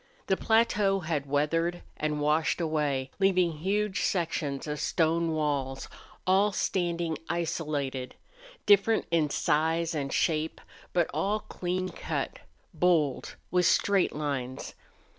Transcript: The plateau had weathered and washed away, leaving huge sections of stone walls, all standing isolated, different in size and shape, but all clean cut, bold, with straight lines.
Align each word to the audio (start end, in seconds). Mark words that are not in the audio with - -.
The 0.25 0.35
plateau 0.35 1.01
had 1.01 1.27
weathered 1.27 1.83
and 1.95 2.19
washed 2.19 2.59
away, 2.59 3.11
leaving 3.19 3.59
huge 3.59 4.01
sections 4.01 4.65
of 4.65 4.79
stone 4.79 5.31
walls, 5.33 5.87
all 6.25 6.51
standing 6.51 7.19
isolated, 7.29 8.15
different 8.65 9.05
in 9.11 9.29
size 9.29 9.93
and 9.93 10.11
shape, 10.11 10.59
but 10.91 11.07
all 11.13 11.41
clean 11.41 11.89
cut, 11.89 12.39
bold, 12.73 13.35
with 13.51 13.67
straight 13.67 14.15
lines. 14.15 14.73